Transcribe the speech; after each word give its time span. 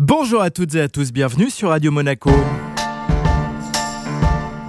Bonjour 0.00 0.42
à 0.42 0.50
toutes 0.50 0.76
et 0.76 0.80
à 0.80 0.88
tous, 0.88 1.10
bienvenue 1.10 1.50
sur 1.50 1.70
Radio 1.70 1.90
Monaco. 1.90 2.30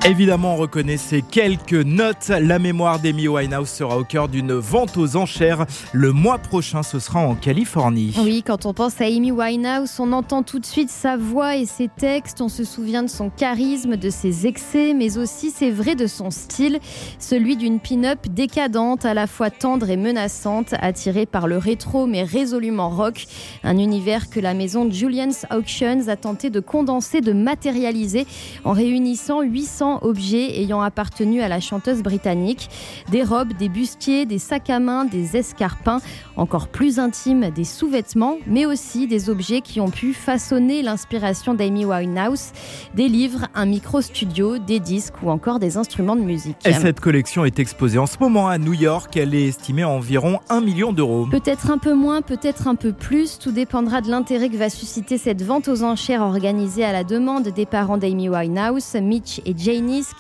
Évidemment, 0.05 0.53
on 0.53 0.57
reconnaît 0.57 0.97
ces 0.97 1.21
quelques 1.21 1.73
notes. 1.73 2.29
La 2.29 2.57
mémoire 2.57 2.99
d'Amy 2.99 3.27
Winehouse 3.27 3.67
sera 3.67 3.97
au 3.97 4.05
cœur 4.05 4.29
d'une 4.29 4.53
vente 4.53 4.95
aux 4.95 5.17
enchères. 5.17 5.65
Le 5.91 6.13
mois 6.13 6.37
prochain, 6.37 6.83
ce 6.83 6.99
sera 6.99 7.19
en 7.19 7.35
Californie. 7.35 8.15
Oui, 8.17 8.41
quand 8.45 8.65
on 8.65 8.73
pense 8.73 9.01
à 9.01 9.05
Amy 9.05 9.31
Winehouse, 9.31 9.99
on 9.99 10.13
entend 10.13 10.41
tout 10.41 10.59
de 10.59 10.65
suite 10.65 10.89
sa 10.89 11.17
voix 11.17 11.57
et 11.57 11.65
ses 11.65 11.89
textes. 11.89 12.39
On 12.39 12.47
se 12.47 12.63
souvient 12.63 13.03
de 13.03 13.09
son 13.09 13.29
charisme, 13.29 13.97
de 13.97 14.09
ses 14.09 14.47
excès, 14.47 14.93
mais 14.93 15.17
aussi, 15.17 15.51
c'est 15.51 15.69
vrai, 15.69 15.95
de 15.95 16.07
son 16.07 16.31
style. 16.31 16.79
Celui 17.19 17.57
d'une 17.57 17.81
pin-up 17.81 18.19
décadente, 18.29 19.03
à 19.03 19.13
la 19.13 19.27
fois 19.27 19.49
tendre 19.49 19.89
et 19.89 19.97
menaçante, 19.97 20.73
attirée 20.79 21.25
par 21.25 21.47
le 21.47 21.57
rétro 21.57 22.07
mais 22.07 22.23
résolument 22.23 22.89
rock. 22.89 23.25
Un 23.63 23.77
univers 23.77 24.29
que 24.29 24.39
la 24.39 24.53
maison 24.53 24.89
Julian's 24.89 25.45
Auctions 25.53 26.07
a 26.07 26.15
tenté 26.15 26.49
de 26.49 26.61
condenser, 26.61 27.19
de 27.19 27.33
matérialiser 27.33 28.25
en 28.63 28.71
réunissant 28.71 29.41
800 29.41 29.88
objets 29.97 30.59
ayant 30.59 30.81
appartenu 30.81 31.41
à 31.41 31.47
la 31.47 31.59
chanteuse 31.59 32.03
britannique. 32.03 32.69
Des 33.11 33.23
robes, 33.23 33.53
des 33.53 33.69
bustiers, 33.69 34.25
des 34.25 34.39
sacs 34.39 34.69
à 34.69 34.79
main, 34.79 35.05
des 35.05 35.35
escarpins, 35.35 35.99
encore 36.35 36.67
plus 36.67 36.99
intimes, 36.99 37.49
des 37.49 37.63
sous-vêtements, 37.63 38.37
mais 38.47 38.65
aussi 38.65 39.07
des 39.07 39.29
objets 39.29 39.61
qui 39.61 39.79
ont 39.81 39.89
pu 39.89 40.13
façonner 40.13 40.81
l'inspiration 40.81 41.53
d'Amy 41.53 41.85
Winehouse, 41.85 42.51
des 42.93 43.07
livres, 43.07 43.47
un 43.55 43.65
micro-studio, 43.65 44.57
des 44.57 44.79
disques 44.79 45.15
ou 45.23 45.29
encore 45.29 45.59
des 45.59 45.77
instruments 45.77 46.15
de 46.15 46.21
musique. 46.21 46.57
Et 46.65 46.73
cette 46.73 46.99
collection 46.99 47.45
est 47.45 47.59
exposée 47.59 47.97
en 47.97 48.05
ce 48.05 48.17
moment 48.19 48.47
à 48.47 48.57
New 48.57 48.73
York. 48.73 49.15
Elle 49.17 49.33
est 49.33 49.47
estimée 49.47 49.83
à 49.83 49.89
environ 49.89 50.39
1 50.49 50.61
million 50.61 50.93
d'euros. 50.93 51.27
Peut-être 51.29 51.71
un 51.71 51.77
peu 51.77 51.93
moins, 51.93 52.21
peut-être 52.21 52.67
un 52.67 52.75
peu 52.75 52.93
plus. 52.93 53.39
Tout 53.39 53.51
dépendra 53.51 54.01
de 54.01 54.09
l'intérêt 54.09 54.49
que 54.49 54.57
va 54.57 54.69
susciter 54.69 55.17
cette 55.17 55.41
vente 55.41 55.67
aux 55.67 55.83
enchères 55.83 56.21
organisée 56.21 56.83
à 56.83 56.91
la 56.91 57.03
demande 57.03 57.49
des 57.49 57.65
parents 57.65 57.97
d'Amy 57.97 58.29
Winehouse, 58.29 58.95
Mitch 59.01 59.41
et 59.45 59.53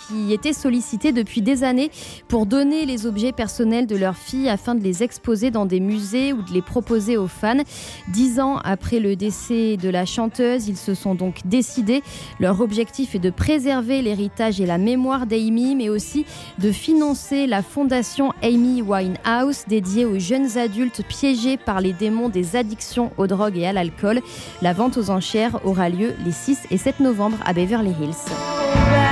Qui 0.07 0.31
étaient 0.31 0.53
sollicités 0.53 1.11
depuis 1.11 1.41
des 1.41 1.65
années 1.65 1.91
pour 2.29 2.45
donner 2.45 2.85
les 2.85 3.05
objets 3.05 3.33
personnels 3.33 3.87
de 3.87 3.97
leur 3.97 4.15
fille 4.15 4.47
afin 4.47 4.73
de 4.73 4.81
les 4.81 5.03
exposer 5.03 5.51
dans 5.51 5.65
des 5.65 5.81
musées 5.81 6.31
ou 6.31 6.41
de 6.41 6.53
les 6.53 6.61
proposer 6.61 7.17
aux 7.17 7.27
fans. 7.27 7.63
Dix 8.07 8.39
ans 8.39 8.57
après 8.63 8.99
le 8.99 9.17
décès 9.17 9.75
de 9.75 9.89
la 9.89 10.05
chanteuse, 10.05 10.69
ils 10.69 10.77
se 10.77 10.93
sont 10.93 11.13
donc 11.13 11.41
décidés. 11.45 12.03
Leur 12.39 12.61
objectif 12.61 13.15
est 13.15 13.19
de 13.19 13.29
préserver 13.29 14.01
l'héritage 14.01 14.61
et 14.61 14.65
la 14.65 14.77
mémoire 14.77 15.25
d'Amy, 15.25 15.75
mais 15.75 15.89
aussi 15.89 16.25
de 16.59 16.71
financer 16.71 17.45
la 17.45 17.61
fondation 17.61 18.31
Amy 18.41 18.81
Winehouse 18.81 19.65
dédiée 19.67 20.05
aux 20.05 20.19
jeunes 20.19 20.57
adultes 20.57 21.03
piégés 21.05 21.57
par 21.57 21.81
les 21.81 21.91
démons 21.91 22.29
des 22.29 22.55
addictions 22.55 23.11
aux 23.17 23.27
drogues 23.27 23.57
et 23.57 23.67
à 23.67 23.73
l'alcool. 23.73 24.21
La 24.61 24.71
vente 24.71 24.97
aux 24.97 25.09
enchères 25.09 25.59
aura 25.65 25.89
lieu 25.89 26.13
les 26.23 26.31
6 26.31 26.59
et 26.71 26.77
7 26.77 27.01
novembre 27.01 27.37
à 27.45 27.51
Beverly 27.51 27.91
Hills. 28.01 29.08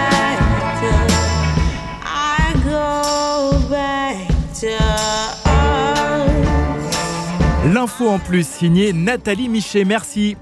L'info 7.66 8.10
en 8.10 8.18
plus 8.18 8.48
signée 8.48 8.94
Nathalie 8.94 9.50
Michet, 9.50 9.84
merci. 9.86 10.36